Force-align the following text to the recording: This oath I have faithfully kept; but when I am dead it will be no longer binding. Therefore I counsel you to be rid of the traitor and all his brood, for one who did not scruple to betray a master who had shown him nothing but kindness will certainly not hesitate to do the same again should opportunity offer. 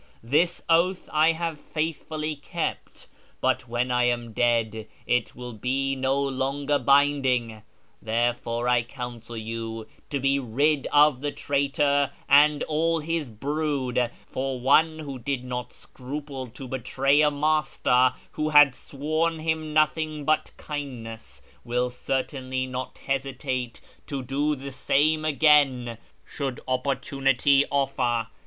This 0.23 0.63
oath 0.67 1.07
I 1.13 1.33
have 1.33 1.59
faithfully 1.59 2.35
kept; 2.35 3.05
but 3.39 3.67
when 3.67 3.91
I 3.91 4.05
am 4.05 4.33
dead 4.33 4.87
it 5.05 5.35
will 5.35 5.53
be 5.53 5.95
no 5.95 6.19
longer 6.19 6.79
binding. 6.79 7.61
Therefore 8.01 8.67
I 8.67 8.81
counsel 8.81 9.37
you 9.37 9.85
to 10.09 10.19
be 10.19 10.39
rid 10.39 10.87
of 10.91 11.21
the 11.21 11.31
traitor 11.31 12.09
and 12.27 12.63
all 12.63 12.97
his 12.97 13.29
brood, 13.29 14.09
for 14.25 14.59
one 14.59 14.97
who 14.97 15.19
did 15.19 15.43
not 15.43 15.71
scruple 15.71 16.47
to 16.47 16.67
betray 16.67 17.21
a 17.21 17.29
master 17.29 18.13
who 18.31 18.49
had 18.49 18.73
shown 18.73 19.37
him 19.37 19.71
nothing 19.71 20.25
but 20.25 20.51
kindness 20.57 21.43
will 21.63 21.91
certainly 21.91 22.65
not 22.65 22.97
hesitate 22.97 23.79
to 24.07 24.23
do 24.23 24.55
the 24.55 24.71
same 24.71 25.23
again 25.23 25.99
should 26.25 26.59
opportunity 26.67 27.65
offer. 27.69 28.29